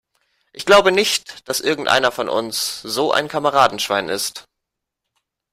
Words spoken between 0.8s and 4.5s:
nicht, dass irgendeiner von uns so ein Kameradenschwein ist.